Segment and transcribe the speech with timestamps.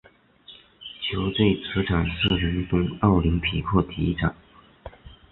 [0.99, 4.33] 球队主场是伦敦奥林匹克体育场。